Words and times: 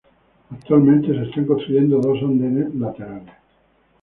Actualmente 0.49 1.13
se 1.13 1.29
están 1.29 1.45
construyendo 1.45 2.01
dos 2.01 2.19
andenes 2.23 2.73
laterales. 2.73 3.35